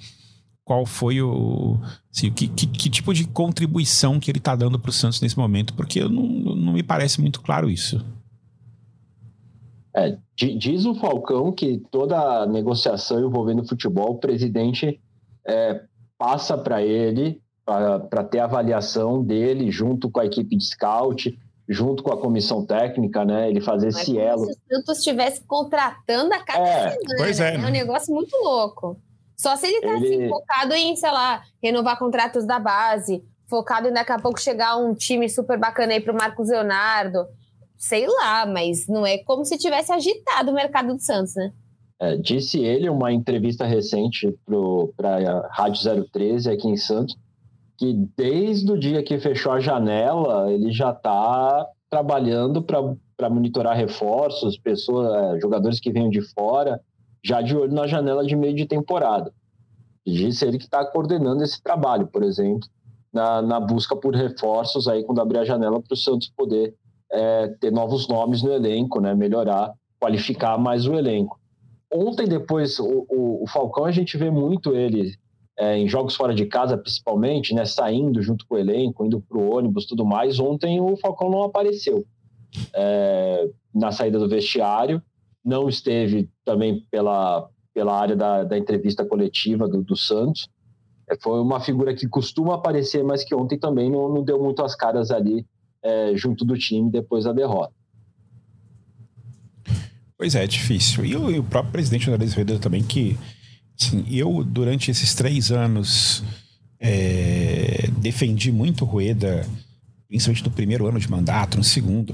[0.66, 1.78] qual foi o.
[2.12, 5.38] Assim, que, que, que, tipo de contribuição que ele está dando para o Santos nesse
[5.38, 8.04] momento, porque não, não me parece muito claro isso.
[9.96, 15.00] É, diz o Falcão que toda negociação envolvendo futebol, o presidente
[15.46, 15.82] é,
[16.18, 22.12] passa para ele, para ter avaliação dele, junto com a equipe de scout, junto com
[22.12, 23.50] a comissão técnica, né?
[23.50, 24.46] Ele fazer Mas esse elo.
[24.46, 27.16] Se o Santos estivesse contratando a cada é, semana.
[27.18, 27.64] Pois é, né?
[27.64, 28.98] é um negócio muito louco.
[29.36, 30.16] Só se ele tá assim, ele...
[30.24, 34.78] assim, focado em, sei lá, renovar contratos da base, focado em daqui a pouco chegar
[34.78, 37.26] um time super bacana aí pro Marcos Leonardo.
[37.78, 41.52] Sei lá, mas não é como se tivesse agitado o mercado do Santos, né?
[42.00, 44.34] É, disse ele uma entrevista recente
[44.96, 47.16] para a Rádio 013 aqui em Santos,
[47.78, 54.58] que desde o dia que fechou a janela, ele já está trabalhando para monitorar reforços,
[54.58, 56.82] pessoas, é, jogadores que venham de fora,
[57.24, 59.34] já de olho na janela de meio de temporada.
[60.06, 62.68] Disse ele que está coordenando esse trabalho, por exemplo,
[63.12, 66.76] na, na, busca por reforços aí quando abrir a janela para o Santos poder
[67.12, 71.40] é, ter novos nomes no elenco, né, melhorar, qualificar mais o elenco.
[71.94, 75.14] Ontem, depois, o, o, o Falcão, a gente vê muito ele
[75.58, 79.38] é, em jogos fora de casa, principalmente, né, saindo junto com o elenco, indo para
[79.38, 80.40] o ônibus tudo mais.
[80.40, 82.04] Ontem o Falcão não apareceu
[82.76, 85.02] é, na saída do vestiário
[85.44, 90.48] não esteve também pela, pela área da, da entrevista coletiva do, do Santos.
[91.10, 94.64] É, foi uma figura que costuma aparecer, mas que ontem também não, não deu muito
[94.64, 95.46] as caras ali
[95.82, 97.74] é, junto do time depois da derrota.
[100.18, 101.04] Pois é, é difícil.
[101.04, 103.18] E o, e o próprio presidente Andrés Ferreira também, que
[103.76, 106.24] Sim, eu, durante esses três anos,
[106.80, 109.46] é, defendi muito Rueda,
[110.08, 112.14] principalmente no primeiro ano de mandato, no segundo,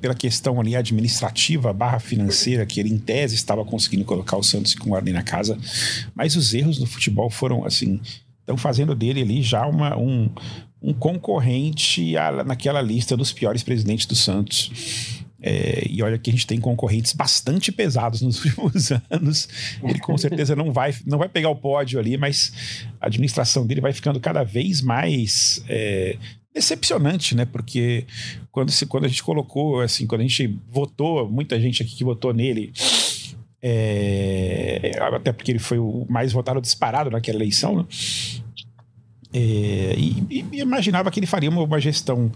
[0.00, 4.74] pela questão ali administrativa barra financeira, que ele, em tese, estava conseguindo colocar o Santos
[4.74, 5.56] com ordem na casa.
[6.14, 8.00] Mas os erros do futebol foram, assim,
[8.40, 10.30] estão fazendo dele ali já uma, um,
[10.80, 12.14] um concorrente
[12.46, 15.16] naquela lista dos piores presidentes do Santos.
[15.42, 19.48] É, e olha que a gente tem concorrentes bastante pesados nos últimos anos.
[19.82, 22.52] Ele com certeza não vai, não vai pegar o pódio ali, mas
[23.00, 26.16] a administração dele vai ficando cada vez mais é,
[26.56, 27.44] decepcionante, né?
[27.44, 28.06] Porque
[28.50, 32.04] quando, se, quando a gente colocou, assim, quando a gente votou, muita gente aqui que
[32.04, 32.72] votou nele.
[33.62, 37.84] É, até porque ele foi o mais votado disparado naquela eleição, né?
[39.32, 42.30] É, e, e, imaginava que ele faria uma, uma gestão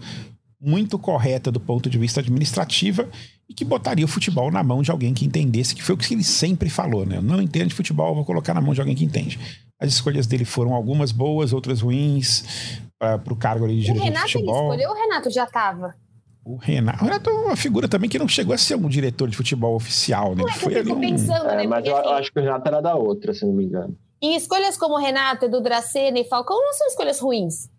[0.59, 3.09] muito correta do ponto de vista administrativa
[3.49, 6.13] e que botaria o futebol na mão de alguém que entendesse, que foi o que
[6.13, 7.17] ele sempre falou, né?
[7.17, 9.39] Eu não entendo de futebol, vou colocar na mão de alguém que entende.
[9.81, 14.19] As escolhas dele foram algumas boas, outras ruins, para o cargo ali de diretor de
[14.21, 14.67] futebol.
[14.67, 15.95] O Renato escolheu ou o Renato já estava?
[16.43, 19.27] O Renato, o Renato é uma figura também que não chegou a ser um diretor
[19.27, 20.43] de futebol oficial, né?
[20.43, 20.99] Não, é foi ali um...
[20.99, 21.67] pensando, é, né?
[21.67, 23.95] Mas eu, assim, eu acho que o Renato era da outra, se não me engano.
[24.21, 27.69] Em escolhas como Renato, Edu Dracena e Falcão não são escolhas ruins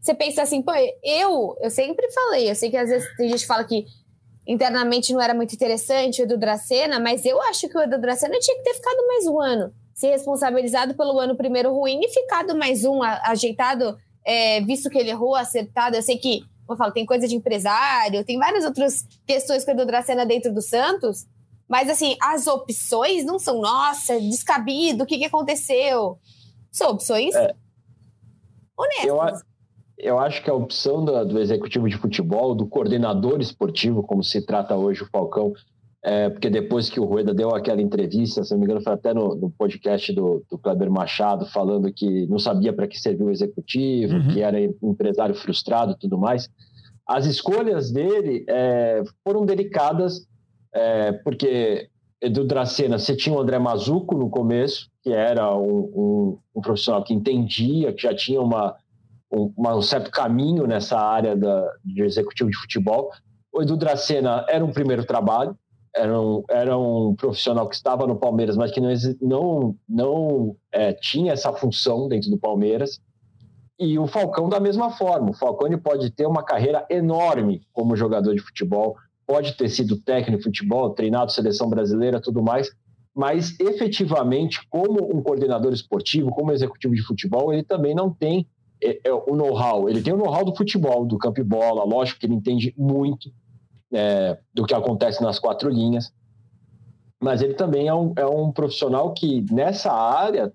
[0.00, 3.40] você pensa assim, pô, eu, eu sempre falei, eu sei que às vezes tem gente
[3.40, 3.84] que fala que
[4.46, 8.38] internamente não era muito interessante o Edu Dracena, mas eu acho que o Edu Dracena
[8.38, 12.56] tinha que ter ficado mais um ano, ser responsabilizado pelo ano primeiro ruim e ficado
[12.56, 15.96] mais um, ajeitado, é, visto que ele errou, acertado.
[15.96, 19.72] Eu sei que, como eu falo, tem coisa de empresário, tem várias outras questões com
[19.72, 21.26] o Edu Dracena dentro do Santos,
[21.68, 26.16] mas assim, as opções não são, nossa, descabido, o que, que aconteceu?
[26.70, 27.52] São opções é.
[28.76, 29.42] honestas.
[29.98, 34.22] Eu, eu acho que a opção do, do, executivo de futebol, do coordenador esportivo, como
[34.22, 35.52] se trata hoje o Falcão,
[36.04, 39.12] é, porque depois que o Rueda deu aquela entrevista, se não me engano, foi até
[39.12, 43.30] no, no podcast do, do Kleber Machado, falando que não sabia para que serviu o
[43.30, 44.28] executivo, uhum.
[44.28, 46.48] que era empresário frustrado e tudo mais.
[47.06, 50.26] As escolhas dele é, foram delicadas,
[50.72, 51.88] é, porque
[52.20, 57.02] Edu Dracena, você tinha o André Mazuco no começo, que era um, um, um profissional
[57.02, 58.76] que entendia, que já tinha uma
[59.32, 63.10] um, um certo caminho nessa área da, de executivo de futebol.
[63.52, 65.56] O Edu Dracena era um primeiro trabalho,
[65.98, 70.92] era um, era um profissional que estava no Palmeiras, mas que não, não, não é,
[70.92, 73.00] tinha essa função dentro do Palmeiras.
[73.78, 75.30] E o Falcão, da mesma forma.
[75.30, 80.38] O Falcão pode ter uma carreira enorme como jogador de futebol, pode ter sido técnico
[80.38, 82.70] de futebol, treinado seleção brasileira, tudo mais,
[83.14, 88.46] mas efetivamente, como um coordenador esportivo, como executivo de futebol, ele também não tem
[88.82, 89.88] é, é o know-how.
[89.88, 93.30] Ele tem o know-how do futebol, do campo e bola, lógico que ele entende muito
[93.92, 96.12] é, do que acontece nas quatro linhas,
[97.20, 100.52] mas ele também é um, é um profissional que nessa área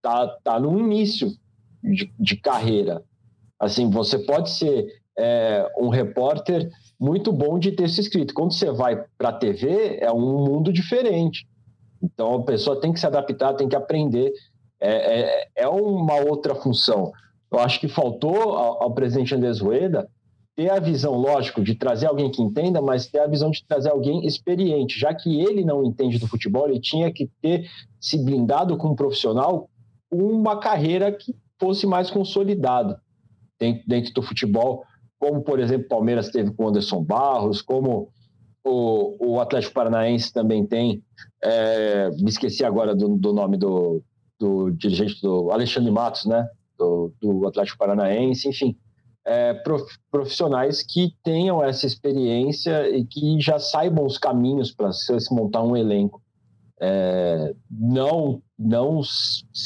[0.00, 1.32] tá, tá no início
[1.82, 3.02] de, de carreira.
[3.58, 4.86] Assim, você pode ser
[5.18, 8.34] é, um repórter muito bom de texto escrito.
[8.34, 11.48] Quando você vai para a TV, é um mundo diferente.
[12.02, 14.32] Então, a pessoa tem que se adaptar, tem que aprender.
[14.80, 17.10] É, é, é uma outra função.
[17.50, 20.08] Eu acho que faltou ao, ao presidente Andrés Rueda
[20.56, 23.90] ter a visão, lógico, de trazer alguém que entenda, mas ter a visão de trazer
[23.90, 27.68] alguém experiente, já que ele não entende do futebol, ele tinha que ter
[28.00, 29.68] se blindado com um profissional
[30.10, 33.00] uma carreira que fosse mais consolidada
[33.58, 34.82] dentro, dentro do futebol,
[35.18, 38.08] como, por exemplo, o Palmeiras teve com Anderson Barros, como
[38.64, 41.02] o, o Atlético Paranaense também tem,
[41.42, 44.02] é, me esqueci agora do, do nome do,
[44.38, 46.48] do dirigente do Alexandre Matos, né?
[46.78, 48.76] do, do Atlético Paranaense, enfim,
[49.26, 49.60] é,
[50.10, 55.76] profissionais que tenham essa experiência e que já saibam os caminhos para se montar um
[55.76, 56.22] elenco.
[56.80, 59.00] É, não, não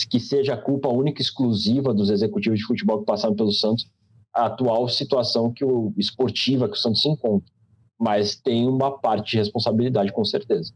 [0.09, 3.87] que seja culpa única e exclusiva dos executivos de futebol que passaram pelo Santos
[4.33, 7.51] a atual situação que o esportiva que o Santos se encontra,
[7.99, 10.73] mas tem uma parte de responsabilidade com certeza.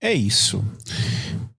[0.00, 0.62] É isso.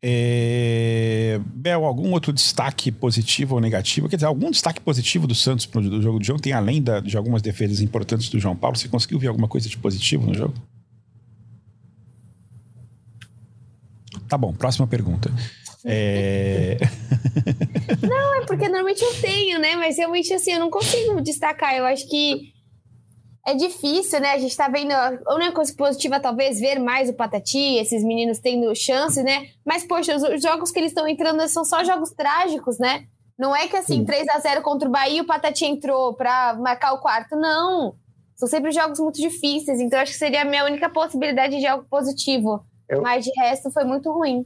[0.03, 1.39] É...
[1.45, 4.09] Bel, algum outro destaque positivo ou negativo?
[4.09, 7.41] Quer dizer, algum destaque positivo do Santos do jogo de ontem, além da, de algumas
[7.41, 8.75] defesas importantes do João Paulo?
[8.75, 10.53] Você conseguiu ver alguma coisa de positivo no jogo?
[14.27, 15.31] Tá bom, próxima pergunta.
[15.85, 16.77] É...
[18.01, 19.75] não, é porque normalmente eu tenho, né?
[19.75, 21.75] Mas realmente assim, eu não consigo destacar.
[21.75, 22.53] Eu acho que
[23.45, 24.33] é difícil, né?
[24.33, 24.91] A gente tá vendo.
[24.91, 29.47] A única coisa positiva, talvez, ver mais o Patati, esses meninos tendo chance, né?
[29.65, 33.05] Mas, poxa, os jogos que eles estão entrando são só jogos trágicos, né?
[33.37, 34.05] Não é que assim, Sim.
[34.05, 37.35] 3 a 0 contra o Bahia, o Patati entrou para marcar o quarto.
[37.35, 37.95] Não.
[38.35, 39.79] São sempre jogos muito difíceis.
[39.79, 42.63] Então, acho que seria a minha única possibilidade de algo positivo.
[42.87, 43.01] Eu...
[43.01, 44.45] Mas de resto, foi muito ruim.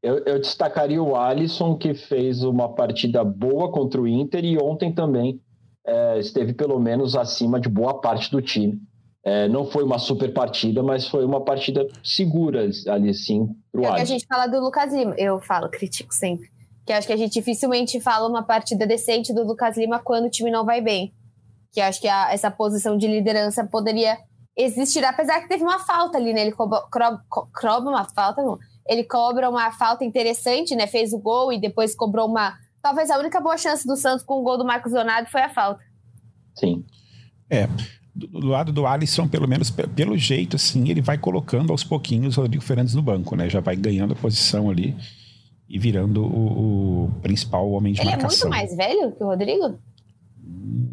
[0.00, 4.92] Eu, eu, destacaria o Alisson, que fez uma partida boa contra o Inter e ontem
[4.92, 5.40] também
[5.86, 8.80] é, esteve pelo menos acima de boa parte do time.
[9.24, 13.86] É, não foi uma super partida, mas foi uma partida segura ali, sim, pro é
[13.86, 13.96] Alisson.
[13.96, 16.48] que a gente fala do Lucas Lima, eu falo, critico sempre.
[16.84, 20.30] Que acho que a gente dificilmente fala uma partida decente do Lucas Lima quando o
[20.30, 21.12] time não vai bem.
[21.72, 24.18] Que acho que a, essa posição de liderança poderia
[24.56, 26.42] existir, apesar que teve uma falta ali, né?
[26.42, 30.86] Ele cobra, cobra uma falta, não ele cobra uma falta interessante, né?
[30.86, 32.54] Fez o gol e depois cobrou uma.
[32.82, 35.48] Talvez a única boa chance do Santos com o gol do Marcos Leonardo foi a
[35.48, 35.84] falta.
[36.54, 36.84] Sim.
[37.48, 37.68] É.
[38.14, 42.36] Do, do lado do Alisson, pelo menos pelo jeito, assim, ele vai colocando aos pouquinhos
[42.36, 43.48] o Rodrigo Fernandes no banco, né?
[43.48, 44.96] Já vai ganhando a posição ali
[45.68, 48.48] e virando o, o principal homem de ele marcação.
[48.48, 49.78] Ele é muito mais velho que o Rodrigo?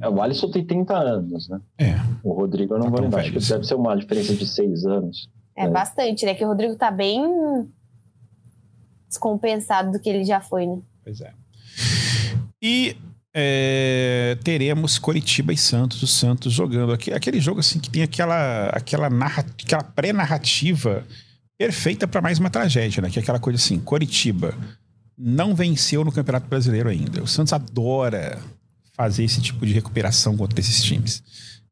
[0.01, 1.59] É, o Alisson tem 30 anos, né?
[1.77, 1.95] É.
[2.23, 3.21] O Rodrigo eu não tá vou lembrar.
[3.21, 5.29] Acho que deve ser uma diferença de 6 anos.
[5.55, 6.33] É, é, bastante, né?
[6.33, 7.21] Que o Rodrigo tá bem
[9.07, 10.79] descompensado do que ele já foi, né?
[11.03, 11.33] Pois é.
[12.61, 12.97] E
[13.33, 16.93] é, teremos Coritiba e Santos, o Santos jogando.
[16.93, 21.05] Aquele jogo assim que tem aquela, aquela, aquela pré-narrativa
[21.57, 23.09] perfeita para mais uma tragédia, né?
[23.09, 24.57] Que é aquela coisa assim: Coritiba
[25.17, 27.21] não venceu no Campeonato Brasileiro ainda.
[27.21, 28.39] O Santos adora
[28.93, 31.21] fazer esse tipo de recuperação contra esses times.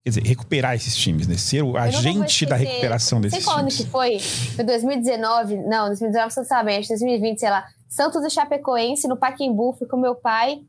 [0.04, 1.36] Quer dizer, recuperar esses times, né?
[1.36, 3.74] Ser o agente da recuperação desses sei times.
[3.74, 4.20] Sei quando que foi?
[4.56, 5.58] Foi 2019?
[5.68, 7.66] Não, 2019 você sabe, acho 2020, sei lá.
[7.90, 10.62] Santos e Chapecoense no Paquembu, fui com meu pai.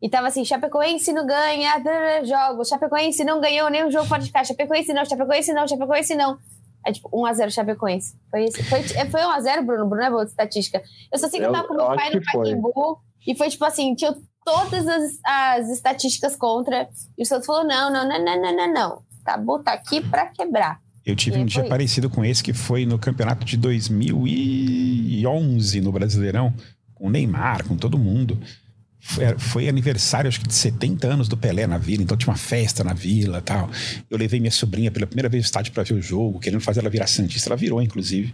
[0.00, 1.82] E tava assim, Chapecoense não ganha
[2.24, 6.38] jogos, Chapecoense não ganhou nenhum jogo fora de casa, Chapecoense não, Chapecoense não, Chapecoense não.
[6.86, 8.16] É tipo 1x0 Chapecoense.
[8.30, 9.86] Foi, esse, foi, é, foi 1x0, Bruno?
[9.86, 10.80] Bruno é boa de estatística.
[11.12, 13.64] Eu só sei que eu, eu tava com meu pai no Paquembu e foi tipo
[13.64, 16.88] assim, tinha todas as, as estatísticas contra.
[17.16, 19.02] E o Santos falou: não, não, não, não, não, não, não.
[19.24, 20.80] Tabu tá aqui para quebrar.
[21.04, 21.68] Eu tive e um dia isso.
[21.68, 26.52] parecido com esse, que foi no campeonato de 2011 no Brasileirão,
[26.94, 28.38] com o Neymar, com todo mundo.
[29.00, 32.38] Foi, foi, aniversário, acho que de 70 anos do Pelé na vila, então tinha uma
[32.38, 33.70] festa na vila tal.
[34.10, 36.80] Eu levei minha sobrinha pela primeira vez no estádio para ver o jogo, querendo fazer
[36.80, 37.48] ela virar Santista.
[37.48, 38.32] Ela virou, inclusive.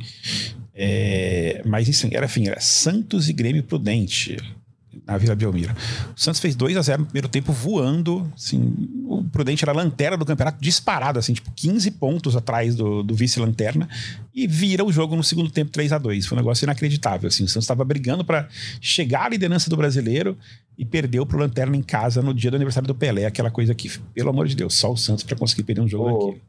[0.74, 4.36] É, mas isso era, enfim, era Santos e Grêmio Prudente
[5.06, 5.74] na Vila Belmiro.
[6.16, 8.30] O Santos fez 2 a 0 no primeiro tempo, voando.
[8.34, 13.02] Assim, o Prudente era a lanterna do campeonato, disparado, assim, tipo 15 pontos atrás do,
[13.02, 13.88] do vice-lanterna,
[14.34, 17.28] e vira o jogo no segundo tempo 3 a 2 Foi um negócio inacreditável.
[17.28, 18.48] Assim, o Santos estava brigando para
[18.80, 20.36] chegar à liderança do brasileiro
[20.76, 23.90] e perdeu pro Lanterna em casa no dia do aniversário do Pelé, aquela coisa que,
[24.14, 26.30] pelo amor de Deus, só o Santos para conseguir perder um jogo oh.
[26.30, 26.40] aqui.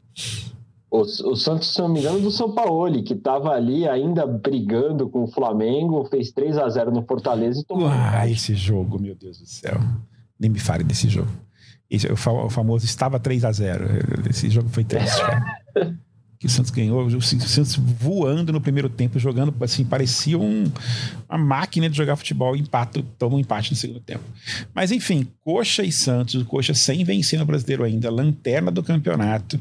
[0.90, 5.08] O, o, Santos, se não me engano, do São Paulo, que estava ali ainda brigando
[5.08, 7.88] com o Flamengo, fez 3 a 0 no Fortaleza e tomou.
[7.88, 9.80] Ah, esse jogo, meu Deus do céu.
[10.38, 11.30] Nem me fale desse jogo.
[11.90, 13.84] Esse, o, famoso estava 3 a 0
[14.30, 15.44] Esse jogo foi triste, cara.
[16.38, 20.70] que o Santos ganhou, o Santos voando no primeiro tempo, jogando assim, parecia um,
[21.28, 24.24] uma máquina de jogar futebol, empate, toma um empate no segundo tempo.
[24.74, 29.58] Mas enfim, Coxa e Santos, o Coxa sem vencer no brasileiro ainda, lanterna do campeonato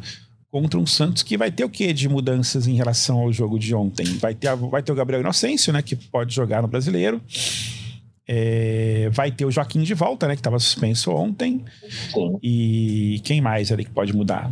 [0.55, 3.75] contra um Santos que vai ter o que de mudanças em relação ao jogo de
[3.75, 4.05] ontem?
[4.05, 7.19] Vai ter, vai ter o Gabriel Inocêncio, né, que pode jogar no Brasileiro.
[8.25, 11.65] É, vai ter o Joaquim de volta, né, que estava suspenso ontem.
[12.13, 12.39] Sim.
[12.41, 14.49] E quem mais ali que pode mudar?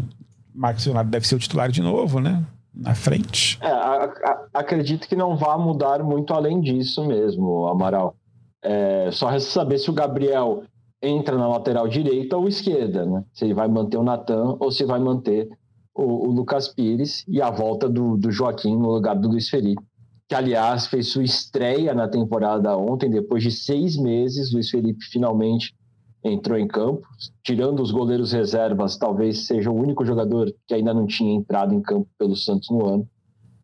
[0.53, 2.43] Marcos Leonardo deve ser o titular de novo, né?
[2.75, 3.57] Na frente.
[3.61, 8.13] É, a, a, acredito que não vá mudar muito além disso mesmo, Amaral.
[8.61, 10.63] É, só resta saber se o Gabriel
[11.01, 13.23] entra na lateral direita ou esquerda, né?
[13.31, 15.47] Se ele vai manter o Natan ou se vai manter
[15.95, 19.83] o, o Lucas Pires e a volta do, do Joaquim no lugar do Luiz Felipe,
[20.27, 25.75] que aliás fez sua estreia na temporada ontem, depois de seis meses, Luiz Felipe finalmente
[26.23, 27.05] entrou em campo,
[27.43, 31.81] tirando os goleiros reservas, talvez seja o único jogador que ainda não tinha entrado em
[31.81, 33.07] campo pelo Santos no ano.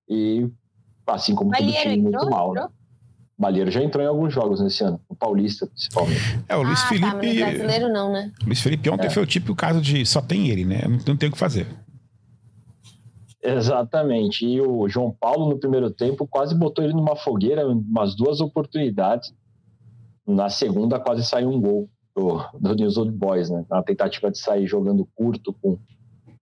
[0.08, 0.50] E
[1.08, 2.54] assim como todo time entrou, muito mal.
[2.54, 2.68] Né?
[3.38, 6.44] Balheiro já entrou em alguns jogos nesse ano, o Paulista principalmente.
[6.50, 7.10] É, o Luiz ah, Felipe.
[7.10, 8.32] Tá, mas brasileiro não, né?
[8.46, 9.10] Luiz Felipe ontem é.
[9.10, 10.82] foi o típico caso de só tem ele, né?
[10.84, 11.66] Não, não tem o que fazer.
[13.42, 14.46] Exatamente.
[14.46, 19.34] E o João Paulo, no primeiro tempo, quase botou ele numa fogueira, umas duas oportunidades.
[20.28, 23.66] Na segunda, quase saiu um gol do, do News Old Boys, né?
[23.70, 25.78] Na tentativa de sair jogando curto com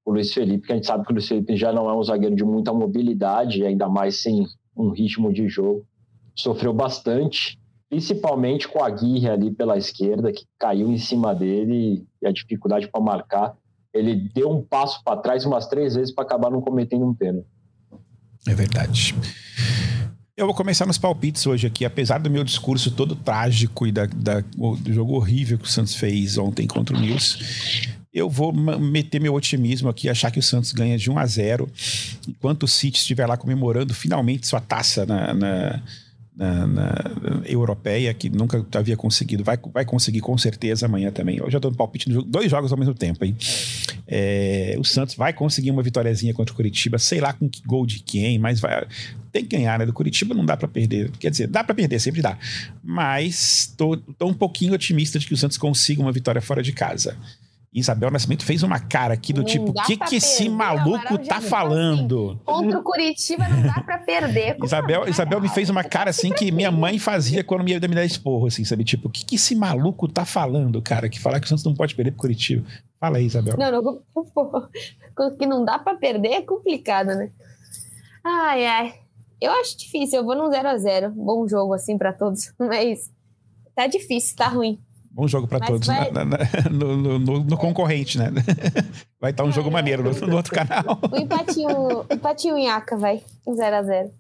[0.04, 2.04] o Luiz Felipe, que a gente sabe que o Luiz Felipe já não é um
[2.04, 4.46] zagueiro de muita mobilidade, ainda mais sem
[4.76, 5.86] um ritmo de jogo.
[6.36, 12.28] Sofreu bastante, principalmente com a Aguirre ali pela esquerda, que caiu em cima dele e
[12.28, 13.58] a dificuldade para marcar
[13.98, 17.48] ele deu um passo para trás umas três vezes para acabar não cometendo um pênalti.
[18.48, 19.16] É verdade.
[20.36, 24.06] Eu vou começar nos palpites hoje aqui, apesar do meu discurso todo trágico e da,
[24.06, 27.88] da, do jogo horrível que o Santos fez ontem contra o News.
[28.14, 31.70] Eu vou meter meu otimismo aqui, achar que o Santos ganha de 1 a 0
[32.28, 35.84] enquanto o City estiver lá comemorando finalmente sua taça na, na
[36.38, 36.94] na, na,
[37.46, 39.44] europeia, que nunca havia conseguido.
[39.44, 41.38] Vai, vai conseguir com certeza amanhã também.
[41.38, 43.36] Eu já dou um palpite no dois jogos ao mesmo tempo, hein?
[44.08, 47.86] É, o Santos vai conseguir uma vitóriazinha contra o Curitiba, sei lá com que gol
[47.86, 48.86] de quem, mas vai,
[49.32, 49.86] tem que ganhar, né?
[49.86, 51.10] Do Curitiba não dá para perder.
[51.20, 52.38] Quer dizer, dá para perder, sempre dá.
[52.84, 57.18] Mas tô um pouquinho otimista de que o Santos consiga uma vitória fora de casa.
[57.74, 61.42] Isabel Nascimento fez uma cara aqui do não tipo, o que que esse maluco tá
[61.42, 62.32] falando?
[62.32, 64.58] Assim, contra o Curitiba não dá pra perder.
[64.64, 67.96] Isabel, Isabel me fez uma cara assim que minha mãe fazia quando me ia me
[67.96, 68.84] dar esporro, assim, sabe?
[68.84, 71.10] Tipo, o que que esse maluco tá falando, cara?
[71.10, 72.66] Que falar que o Santos não pode perder pro Curitiba.
[73.00, 73.56] Fala aí, Isabel.
[73.58, 74.02] Não, não,
[75.38, 77.32] que não dá pra perder é complicado, né?
[78.24, 78.94] Ai, ai.
[79.40, 83.12] Eu acho difícil, eu vou num 0 a 0 Bom jogo, assim, para todos, mas
[83.76, 84.80] tá difícil, tá ruim.
[85.18, 86.12] Bom jogo para todos vai...
[86.12, 86.38] na, na,
[86.70, 88.32] no, no, no, no, concorrente, né?
[89.20, 91.00] Vai estar um jogo maneiro no, no, outro canal.
[91.12, 93.24] O empatinho, empatinho em Aca, vai.
[93.48, 94.12] 0x0.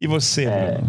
[0.00, 0.80] E você, é...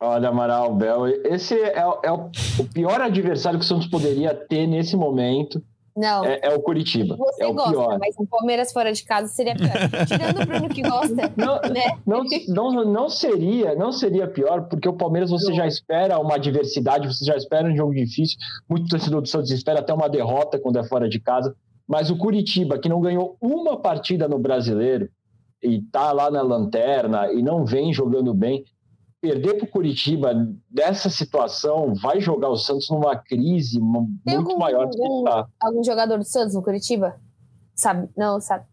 [0.00, 2.28] Olha, Amaral, Bel, esse é, é, o
[2.74, 5.62] pior adversário que o Santos poderia ter nesse momento.
[5.96, 6.24] Não.
[6.24, 7.16] É, é, o Curitiba.
[7.16, 7.98] Você é o gosta, pior.
[7.98, 9.72] mas o Palmeiras fora de casa seria pior.
[10.06, 11.98] Tirando o Bruno que gosta, não, né?
[12.06, 12.24] Não,
[12.72, 17.24] não, não, seria, não seria pior, porque o Palmeiras você já espera uma adversidade, você
[17.24, 18.38] já espera um jogo difícil.
[18.68, 21.54] Muito torcedor do Santos espera até uma derrota quando é fora de casa.
[21.86, 25.10] Mas o Curitiba, que não ganhou uma partida no brasileiro
[25.62, 28.64] e tá lá na lanterna e não vem jogando bem,
[29.22, 30.34] perder para o Curitiba
[30.68, 35.46] dessa situação vai jogar o Santos numa crise muito algum, maior do que está.
[35.60, 37.20] Algum jogador do Santos no Curitiba?
[37.72, 38.08] Sabe?
[38.16, 38.66] Não, sabe.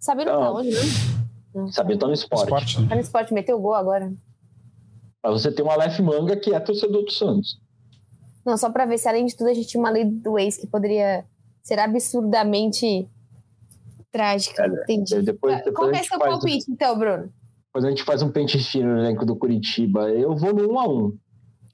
[0.00, 0.70] Sabe não, tá onde,
[1.72, 2.42] tá no esporte.
[2.42, 2.88] esporte né?
[2.88, 4.12] Tá no esporte, meteu gol agora.
[5.22, 7.58] Mas você tem um Aleph Manga que é torcedor do Santos.
[8.44, 10.56] Não, só para ver se além de tudo a gente tinha uma lei do ex
[10.56, 11.24] que poderia
[11.62, 13.08] ser absurdamente
[14.10, 14.64] trágica.
[14.64, 15.22] É, Entendi.
[15.22, 17.32] Depois, depois Qual é o seu palpite, então, Bruno?
[17.74, 20.08] Depois a gente faz um pente fino no elenco do Curitiba.
[20.08, 21.12] Eu vou no 1x1.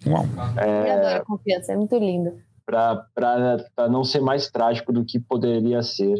[0.07, 0.57] 1x1.
[0.57, 2.39] É, Eu adoro a confiança, é muito lindo.
[2.65, 6.15] Para não ser mais trágico do que poderia ser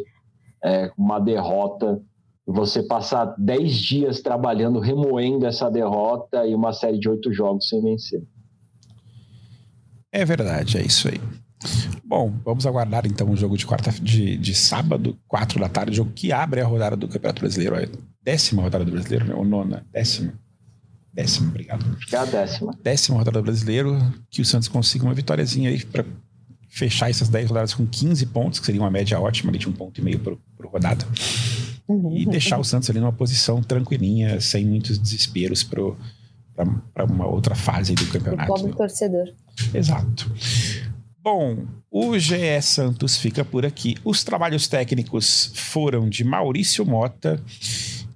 [0.63, 1.99] é, uma derrota.
[2.45, 7.81] Você passar 10 dias trabalhando, remoendo essa derrota e uma série de oito jogos sem
[7.81, 8.21] vencer.
[10.11, 11.19] É verdade, é isso aí.
[12.05, 16.11] Bom, vamos aguardar então o jogo de quarta de, de sábado, 4 da tarde, jogo
[16.11, 17.75] que abre a rodada do Campeonato Brasileiro
[18.23, 19.33] décima rodada do brasileiro, né?
[19.33, 19.85] Ou nona?
[19.91, 20.33] Décima.
[21.13, 21.85] Décima, obrigado.
[22.11, 22.77] É a décima.
[22.81, 23.97] Décima rodada do brasileiro,
[24.29, 26.05] que o Santos consiga uma vitóriazinha aí para
[26.69, 29.73] fechar essas 10 rodadas com 15 pontos, que seria uma média ótima ali de um
[29.73, 31.05] ponto e meio por, por rodada.
[31.87, 32.15] Uhum.
[32.15, 37.93] E deixar o Santos ali numa posição tranquilinha, sem muitos desesperos para uma outra fase
[37.93, 38.53] do campeonato.
[38.53, 39.33] O pobre torcedor.
[39.73, 40.31] Exato.
[41.21, 43.97] Bom, o GE Santos fica por aqui.
[44.03, 47.43] Os trabalhos técnicos foram de Maurício Mota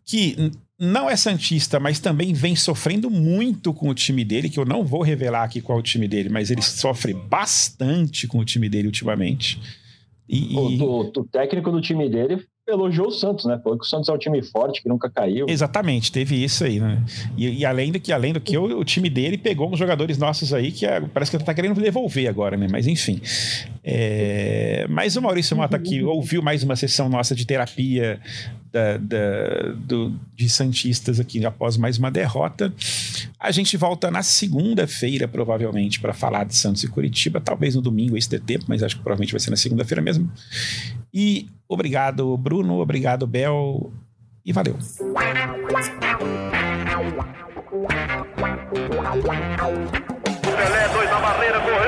[0.06, 4.66] que não é Santista, mas também vem sofrendo muito com o time dele, que eu
[4.66, 8.46] não vou revelar aqui qual é o time dele, mas ele sofre bastante com o
[8.46, 9.60] time dele ultimamente.
[10.28, 13.60] E, o, do, o técnico do time dele elogiou o Santos, né?
[13.64, 15.46] Falou que o Santos é um time forte, que nunca caiu.
[15.48, 17.04] Exatamente, teve isso aí, né?
[17.38, 20.18] E, e além do que, além do que, o, o, time dele pegou uns jogadores
[20.18, 22.68] nossos aí que é, parece que ele tá querendo devolver agora, né?
[22.70, 23.22] Mas enfim.
[23.88, 28.20] É, mas o Maurício Mota aqui ouviu mais uma sessão nossa de terapia
[28.72, 32.74] da, da, do, de Santistas aqui após mais uma derrota.
[33.40, 37.40] A gente volta na segunda-feira, provavelmente, para falar de Santos e Curitiba.
[37.40, 40.32] Talvez no domingo, esse dê tempo, mas acho que provavelmente vai ser na segunda-feira mesmo.
[41.14, 42.80] E obrigado, Bruno.
[42.80, 43.94] Obrigado, Bel.
[44.44, 44.78] E valeu.
[50.42, 51.85] Pelé, dois na barreira, correu,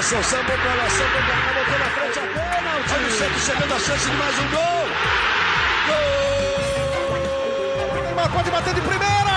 [0.00, 0.78] Marcação, sambou pra cá,
[1.52, 2.94] botou na frente a pênalti.
[2.94, 4.88] Olha o Santos chegando a chance de mais um gol.
[7.92, 8.02] Gol!
[8.02, 9.29] Neymar pode bater de primeira.